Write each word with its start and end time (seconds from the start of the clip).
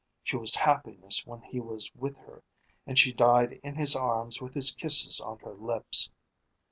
She 0.23 0.35
was 0.35 0.55
happiest 0.55 1.27
when 1.27 1.43
he 1.43 1.59
was 1.59 1.93
with 1.93 2.17
her, 2.17 2.41
and 2.87 2.97
she 2.97 3.13
died 3.13 3.59
in 3.61 3.75
his 3.75 3.95
arms 3.95 4.41
with 4.41 4.55
his 4.55 4.71
kisses 4.73 5.19
on 5.21 5.37
her 5.43 5.53
lips. 5.53 6.09